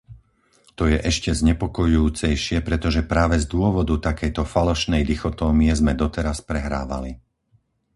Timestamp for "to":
0.81-0.89